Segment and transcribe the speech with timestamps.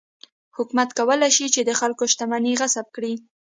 [0.57, 3.13] حکومت کولای شي چې د خلکو شتمنۍ غصب کړي.